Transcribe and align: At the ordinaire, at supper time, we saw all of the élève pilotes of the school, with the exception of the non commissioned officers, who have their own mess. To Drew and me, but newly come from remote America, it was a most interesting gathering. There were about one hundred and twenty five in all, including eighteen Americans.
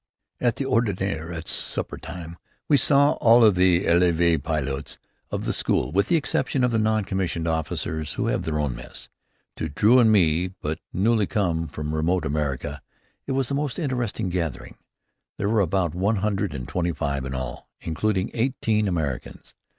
At 0.39 0.55
the 0.55 0.65
ordinaire, 0.65 1.31
at 1.31 1.47
supper 1.47 1.99
time, 1.99 2.39
we 2.67 2.75
saw 2.75 3.11
all 3.21 3.43
of 3.45 3.53
the 3.53 3.85
élève 3.85 4.39
pilotes 4.41 4.97
of 5.29 5.45
the 5.45 5.53
school, 5.53 5.91
with 5.91 6.07
the 6.07 6.15
exception 6.15 6.63
of 6.63 6.71
the 6.71 6.79
non 6.79 7.03
commissioned 7.05 7.47
officers, 7.47 8.13
who 8.15 8.25
have 8.25 8.41
their 8.41 8.57
own 8.59 8.75
mess. 8.75 9.09
To 9.57 9.69
Drew 9.69 9.99
and 9.99 10.11
me, 10.11 10.47
but 10.47 10.79
newly 10.91 11.27
come 11.27 11.67
from 11.67 11.93
remote 11.93 12.25
America, 12.25 12.81
it 13.27 13.33
was 13.33 13.51
a 13.51 13.53
most 13.53 13.77
interesting 13.77 14.29
gathering. 14.29 14.79
There 15.37 15.49
were 15.49 15.61
about 15.61 15.93
one 15.93 16.15
hundred 16.15 16.55
and 16.55 16.67
twenty 16.67 16.93
five 16.93 17.23
in 17.23 17.35
all, 17.35 17.69
including 17.81 18.31
eighteen 18.33 18.87
Americans. 18.87 19.53